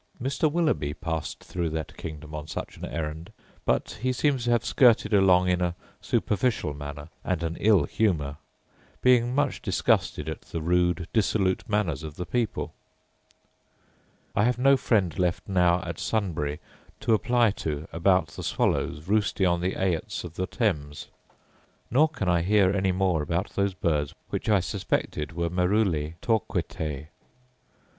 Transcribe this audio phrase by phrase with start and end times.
[0.19, 0.51] Mr.
[0.51, 3.31] Willughby* passed through that kingdom on such an errand;
[3.65, 8.37] but he seems to have skirted along in a superficial manner and an ill humour,
[9.03, 12.73] being much disgusted at the rude, dissolute manners of the people.
[13.27, 13.29] *
[14.33, 14.81] See Ray's Travels, p.
[14.81, 15.05] 466.
[15.05, 16.59] I have no friend left now at Sunbury
[17.01, 21.09] to apply to about the swallows roosting on the aits of the Thames:
[21.91, 27.09] nor can I hear any more about those birds which I suspected were merulae torquatae.